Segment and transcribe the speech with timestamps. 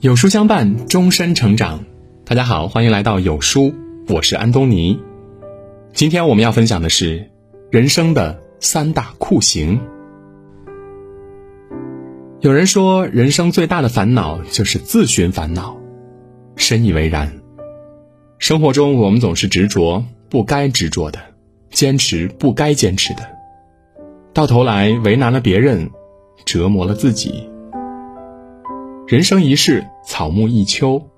[0.00, 1.84] 有书相伴，终身成长。
[2.24, 3.74] 大家好，欢迎来到有书，
[4.06, 5.00] 我是安东尼。
[5.92, 7.28] 今天我们要分享的是
[7.68, 9.80] 人生的三大酷刑。
[12.38, 15.76] 有人说，人生最大的烦恼就是自寻烦恼，
[16.54, 17.40] 深以为然。
[18.38, 21.18] 生活中，我们总是执着不该执着的，
[21.70, 23.28] 坚持不该坚持的，
[24.32, 25.90] 到头来为难了别人，
[26.44, 27.50] 折磨了自己。
[29.08, 31.08] 人生一世，草木一秋，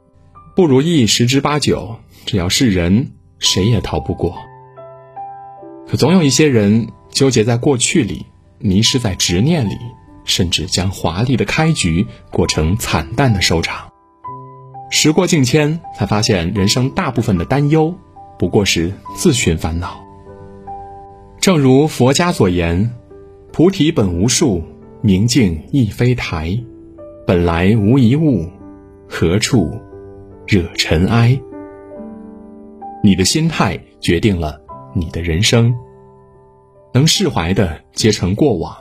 [0.54, 4.36] 不如意十之八九，只要是人，谁也逃不过。
[5.88, 8.24] 可总有一些人纠结在过去里，
[8.60, 9.74] 迷失在执念里，
[10.24, 13.90] 甚至将华丽的开局过成惨淡的收场。
[14.92, 17.92] 时过境迁，才发现人生大部分的担忧，
[18.38, 20.00] 不过是自寻烦恼。
[21.40, 22.94] 正如佛家所言
[23.52, 24.62] ：“菩提本无树，
[25.02, 26.56] 明镜亦非台。”
[27.30, 28.50] 本来无一物，
[29.08, 29.70] 何处
[30.48, 31.40] 惹尘埃？
[33.04, 34.60] 你的心态决定了
[34.96, 35.72] 你的人生。
[36.92, 38.76] 能释怀的皆成过往，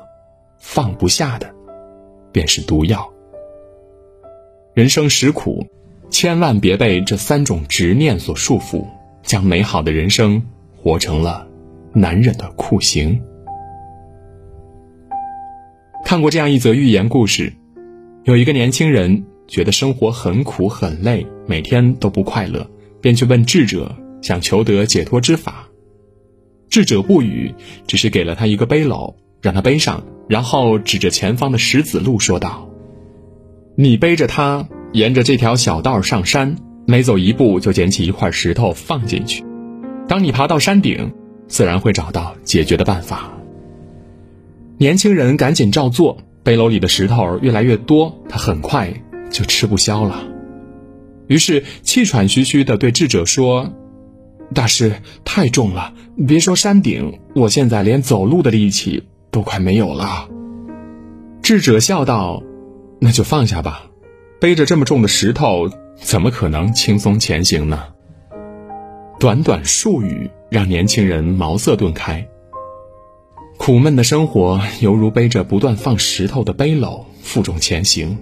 [0.58, 1.54] 放不下的
[2.32, 3.08] 便是毒药。
[4.74, 5.64] 人生实苦，
[6.10, 8.84] 千万别被这三种执念所束缚，
[9.22, 10.42] 将美好的人生
[10.76, 11.48] 活成了
[11.94, 13.22] 难忍的酷刑。
[16.04, 17.54] 看过这样一则寓言故事。
[18.26, 22.70] 有一个年轻人觉得生活很苦很累，每天都不快乐，
[23.02, 25.68] 便去问智者，想求得解脱之法。
[26.70, 27.56] 智者不语，
[27.88, 32.70] 只是给了他一个背篓，让他背上，然后指着前方的石子路说道
[33.76, 39.44] ：“你背着它，沿着这条小道上山，每走一步就捡起一块石头放进去。
[40.08, 41.14] 当你爬到山顶，
[41.48, 43.32] 自然会找到解决的办法。”
[44.78, 46.18] 年轻人赶紧照做。
[46.44, 48.94] 背篓里的石头越来越多，他很快
[49.30, 50.24] 就吃不消了。
[51.28, 53.72] 于是气喘吁吁地对智者说
[54.56, 55.94] ：“大师，太重了，
[56.28, 60.28] 别说山顶，我现在连走路的力气都快没有了。”
[61.44, 62.42] 智者笑道
[63.00, 63.84] ：“那就放下吧，
[64.40, 67.84] 背着这么重的石头，怎么可能轻松前行呢？”
[69.20, 72.28] 短短数语，让年轻人茅塞顿开。
[73.60, 78.18] 苦闷的生活犹如背着不断放石头的背篓，负重前行。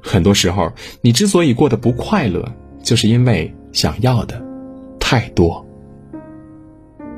[0.00, 0.72] 很多时候，
[1.02, 4.40] 你之所以过得不快乐，就是因为想要的
[5.00, 5.66] 太多。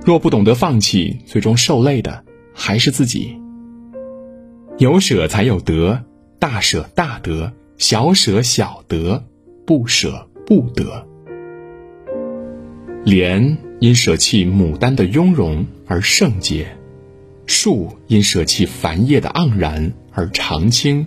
[0.05, 2.25] 若不懂得放弃，最终受累的
[2.55, 3.39] 还是自己。
[4.79, 6.03] 有舍才有得，
[6.39, 9.23] 大舍大得，小舍小得，
[9.67, 11.07] 不舍不得。
[13.05, 16.67] 莲因舍弃牡丹的雍容而圣洁。
[17.53, 21.07] 树因舍弃繁叶的盎然而常青，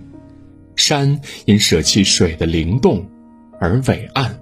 [0.76, 3.04] 山因舍弃水的灵动
[3.60, 4.38] 而伟岸。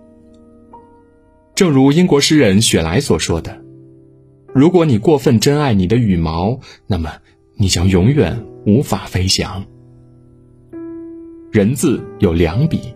[1.55, 3.59] 正如英国诗人雪莱所说的
[4.55, 7.11] ：“如果你过分珍爱你的羽毛，那么
[7.57, 9.65] 你将永远无法飞翔。”
[11.51, 12.95] 人字有两笔，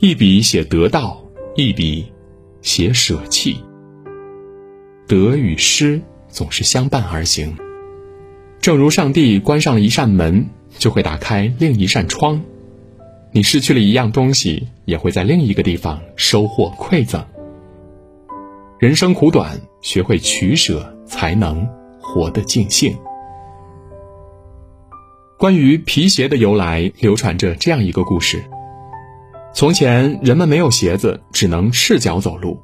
[0.00, 1.24] 一笔写得到，
[1.54, 2.12] 一笔
[2.62, 3.56] 写舍弃。
[5.06, 7.56] 得与失总是相伴而行。
[8.64, 10.46] 正如上帝关上了一扇门，
[10.78, 12.40] 就会打开另一扇窗。
[13.30, 17.22] 你失去了一样东西，也会在另一个地方收获馈赠。
[18.78, 21.68] 人生苦短，学会取舍，才能
[22.00, 22.96] 活得尽兴。
[25.38, 28.42] 关于皮鞋的由来，流传着这样一个故事：
[29.52, 32.58] 从前，人们没有鞋子，只能赤脚走路。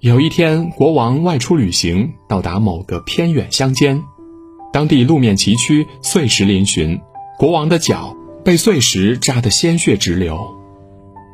[0.00, 4.02] 有一天，国王外出旅行，到达某个偏远乡间。
[4.72, 7.00] 当地路面崎岖，碎石嶙峋，
[7.38, 8.14] 国王的脚
[8.44, 10.38] 被碎石扎得鲜血直流。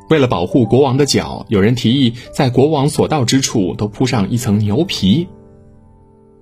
[0.09, 5.27] 为了保护国王的脚，有人提议在国王所到之处都铺上一层牛皮。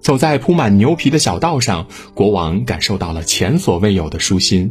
[0.01, 4.69] 走在铺满牛皮的小道上，国王感受到了前所未有的舒心。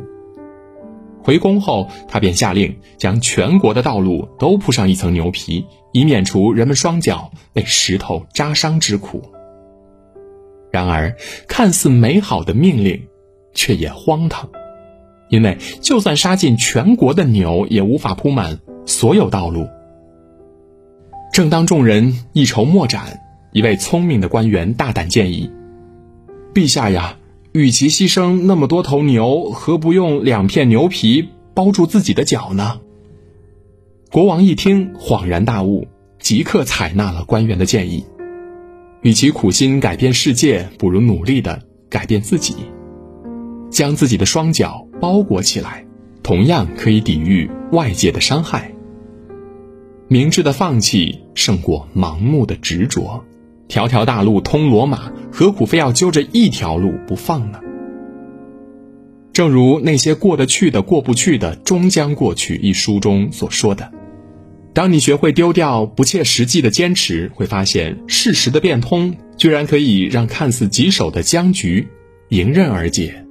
[1.24, 9.22] 回宫后，他便下令将全国的道路都铺上一层牛皮，以免除人们双脚被石头扎伤之苦。
[10.72, 11.14] 然而，
[11.46, 13.02] 看似美好的命令，
[13.52, 14.48] 却也荒唐，
[15.28, 19.68] 因为就算杀尽全国的牛，也无法铺满所有道路。
[21.30, 23.20] 正当众人一筹莫展，
[23.52, 25.50] 一位聪明的官员大胆建议
[26.54, 27.18] ：“陛下呀，
[27.52, 32.80] 与其牺牲那么多头牛，何不用两片牛皮包住自己的脚呢？”
[34.10, 35.86] 国王一听，恍然大悟，
[36.18, 38.04] 即刻采纳了官员的建议。
[39.02, 41.60] 与其苦心改变世界，不如努力的
[41.90, 42.54] 改变自己。
[43.68, 45.84] 将自己的双脚包裹起来，
[46.22, 48.72] 同样可以抵御外界的伤害，
[50.06, 53.24] 明智的放弃胜过盲目的执着。
[53.66, 57.58] 条条大路通罗马，何苦非要揪着一条路不放呢？
[59.32, 62.54] 正如那些过得去的、过不去的，终将过去。
[62.56, 63.90] 一书中所说的，
[64.74, 71.88] 当你学会丢掉不切实际的坚持，会发现事实的变通，居然可以让看似棘手的僵局
[72.28, 73.24] 迎刃而解。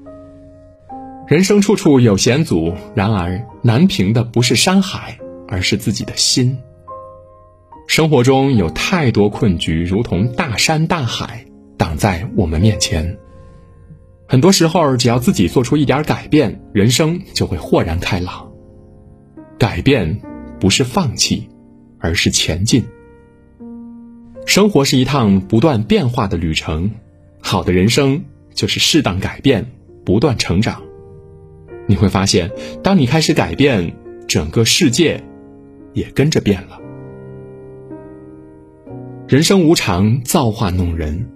[1.28, 5.18] 人生处处有险阻，然而难平的不是山海，
[5.48, 6.60] 而是自己的心。
[7.88, 11.46] 生活中有太多困局，如同大山大海
[11.76, 13.18] 挡在我们面前。
[14.28, 18.52] 很多时候，只要自己做出一点改变，人生就会豁然开朗。
[19.58, 20.22] 改变
[20.62, 21.50] 不是放弃，
[21.98, 22.86] 而是前进。
[24.46, 26.92] 生活是一趟不断变化的旅程，
[27.42, 28.24] 好的人生
[28.54, 29.66] 就是适当改变，
[30.06, 30.84] 不断成长。
[31.88, 32.52] 你会发现，
[32.84, 33.96] 当你开始改变，
[34.28, 35.24] 整个世界
[35.94, 36.80] 也跟着变了。
[39.28, 41.28] 人生无常，造化弄人。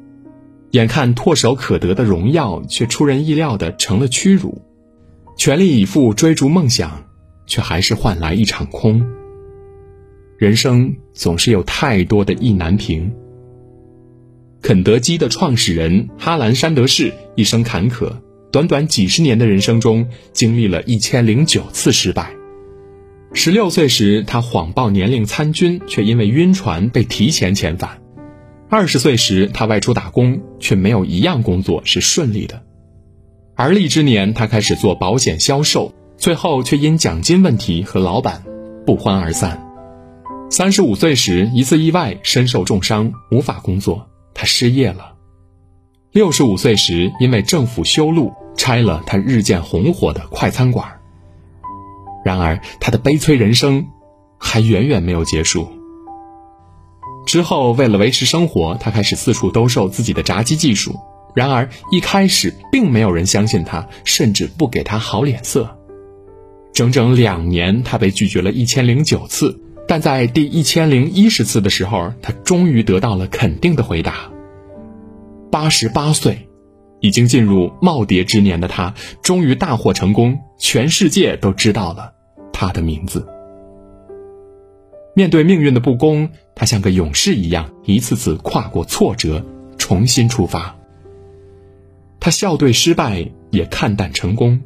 [0.70, 4.62] 眼看唾手可得的荣耀，却出人意料的成了屈辱；
[5.36, 7.06] 全力以赴追逐梦想，
[7.48, 9.06] 却还是换来一场空。
[10.38, 13.12] 人生总是有太多的意难平。
[14.62, 18.12] 肯德基的创始人哈兰·山德士一生坎坷，
[18.52, 22.32] 短短几十年的人生中，经历了一千零九次失败。
[23.34, 28.02] 十六岁时，他谎报年龄参军，却因为晕船被提前遣返。
[28.70, 32.64] 二十岁时，他外出打工，却没有一样工作是顺利的。
[33.56, 35.94] 而立之年，他开始做保险销售，
[36.26, 38.44] 最后却因奖金问题和老板
[38.84, 39.64] 不欢而散。
[40.50, 45.14] 三十五岁时，一次意外，身受重伤，无法工作，他失业了。
[46.12, 51.00] 六十五岁时，因为政府修路，拆了他日渐红火的快餐馆。
[52.24, 53.86] 然而，他的悲催人生
[54.40, 55.68] 还远远没有结束。
[57.28, 61.00] 之后，为了维持生活，他开始四处兜售自己的炸鸡技术。
[61.36, 65.75] 然而，一开始并没有人相信他，甚至不给他好脸色。
[66.76, 69.58] 整整两年，他被拒绝了一千零九次，
[69.88, 74.30] 但在第一千零一十次的时候，他终于得到了肯定的回答。
[75.50, 76.50] 八十八岁，
[77.00, 78.94] 已经进入耄耋之年的他，
[79.24, 82.12] 终于大获成功，全世界都知道了
[82.52, 83.26] 他的名字。
[85.16, 89.46] 面对命运的不公，他像个勇士一样，一次次跨过挫折，
[89.78, 90.76] 重新出发。
[92.20, 94.60] 他笑对失败，也看淡成功。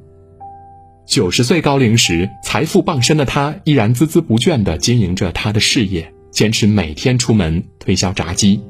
[1.09, 8.61] 九十岁高龄时，财富傍身的他，依然孜孜不倦地经营着他的事业，坚持每天出门推销炸鸡。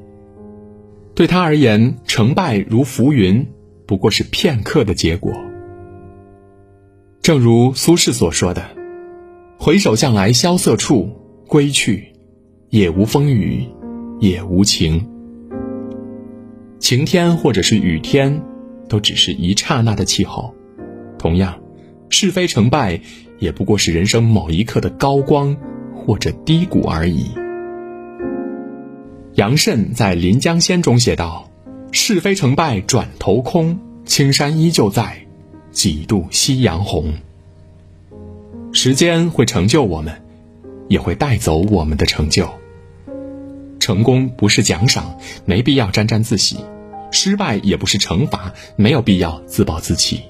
[1.14, 3.46] 对他而言，成败如浮云，
[3.86, 5.34] 不过是片刻的结果。
[7.22, 8.64] 正如苏轼所说的
[9.60, 11.10] ：“回首向来萧瑟处。”
[11.46, 12.14] 归去，
[12.70, 13.68] 也无风雨，
[14.20, 15.06] 也无晴。
[16.80, 18.42] 晴天或者是雨天，
[18.88, 20.56] 都只是一刹那的气候。
[21.18, 21.59] 同样，
[22.10, 23.00] 是非成败，
[23.40, 25.56] 也不过是人生某一刻的高光
[25.96, 27.32] 或者低谷而已。
[29.36, 31.50] 杨慎在《临江仙》中写道
[31.92, 35.26] ：“是非成败转头空，青山依旧在，
[35.72, 37.14] 几度夕阳红。”
[38.74, 40.22] 时间会成就我们。
[40.90, 42.50] 也会带走我们的成就。
[43.80, 46.58] 成功不是奖赏，没必要沾沾自喜；
[47.12, 50.24] 失败也不是惩罚，没有必要自暴自弃。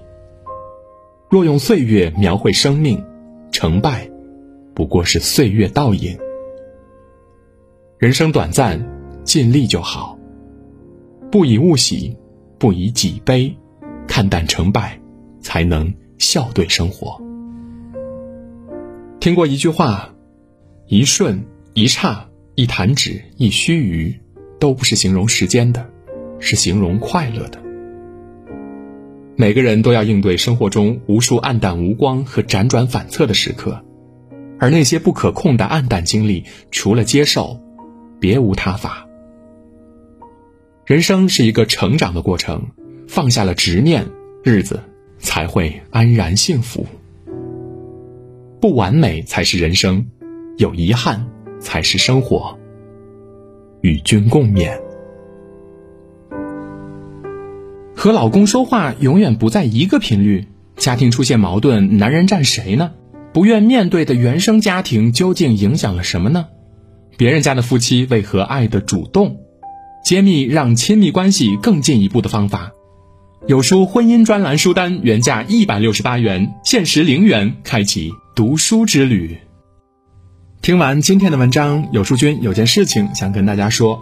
[1.30, 3.04] 若用岁月描绘生命，
[3.52, 4.10] 成败
[4.74, 6.18] 不过是岁月倒影。
[8.00, 8.84] 人生短暂，
[9.24, 10.18] 尽力就好。
[11.32, 12.18] 不以物喜，
[12.58, 13.56] 不以己悲，
[14.08, 15.00] 看淡成败，
[15.40, 17.22] 才能笑对生活。
[19.20, 20.14] 听过一句话。
[20.88, 21.46] 一瞬、
[21.76, 24.18] 一刹、一弹指、一须臾，
[24.60, 25.88] 都不是形容时间的，
[26.40, 27.59] 是形容快乐的。
[29.42, 33.82] 每个人都要应对生活中无数暗淡无光和辗转反侧的时刻，
[34.60, 37.58] 而那些不可控的暗淡经历，除了接受，
[38.20, 39.08] 别无他法。
[40.86, 42.62] 人生是一个成长的过程，
[43.08, 44.06] 放下了执念，
[44.44, 44.78] 日子
[45.20, 46.86] 才会安然幸福。
[48.60, 50.06] 不完美才是人生。
[50.58, 51.26] 有遗憾
[51.62, 52.60] 才是生活。
[53.80, 54.78] 与君共勉。
[58.00, 62.92] 和老公说话永远不在一个频率，家庭出现矛盾，男人站谁呢？
[63.34, 66.46] 不愿面对的原生家庭究竟影响了什么呢？
[67.18, 69.42] 别人家的夫妻为何爱的主动？
[70.06, 72.72] 揭秘让亲密关系更进一步的方法。
[73.48, 79.38] 有书婚姻专栏书单原价一百六十八元，限时零元，开启读书之旅。
[80.62, 84.02] 听完今天的文章，有书君有件事情想跟大家说。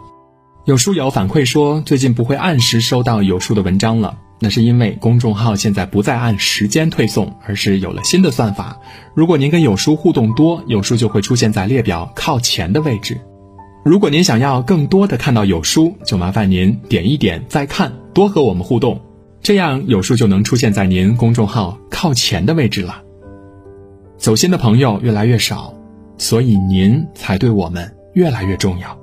[0.68, 8.78] 有书友反馈说，最近不会按时收到有书的文章了，那是因为公众号现在不再按时间推送，而是有了新的算法。
[9.16, 13.18] 如果您跟有书互动多，有书就会出现在列表靠前的位置。
[13.86, 19.00] 如果您想要更多的看到有书，就麻烦您点一点再看，多和我们互动，
[19.42, 23.04] 这样有书就能出现在您公众号靠前的位置了。
[24.18, 25.74] 走心的朋友越来越少。
[26.18, 28.98] 所以您才对我们越来越重要，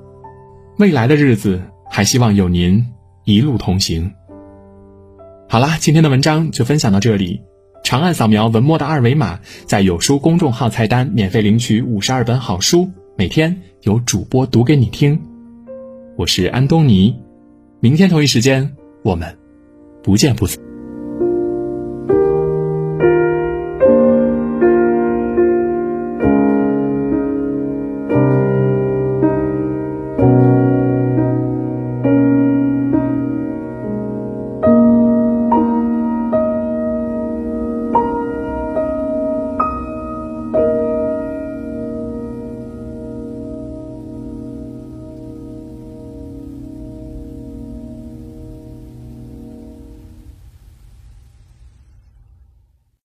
[0.76, 2.85] 未来的日子还希望有您
[3.23, 4.11] 一路同行。
[5.49, 7.43] 好啦，今天的文章就分享到这里。
[7.85, 15.21] 长按扫描文末的二维码，在有书公众号菜单免费领取五十二本好书，每天有主播读给你听。
[16.16, 17.14] 我是安东尼，
[17.78, 19.38] 明天同一时间我们
[20.02, 20.63] 不见不散。